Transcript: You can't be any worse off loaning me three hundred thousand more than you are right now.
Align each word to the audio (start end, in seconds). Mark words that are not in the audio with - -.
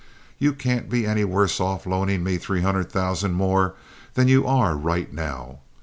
You 0.39 0.53
can't 0.53 0.89
be 0.89 1.05
any 1.05 1.23
worse 1.23 1.59
off 1.59 1.85
loaning 1.85 2.23
me 2.23 2.39
three 2.39 2.61
hundred 2.61 2.91
thousand 2.91 3.33
more 3.33 3.75
than 4.15 4.27
you 4.27 4.47
are 4.47 4.75
right 4.75 5.13
now. 5.13 5.59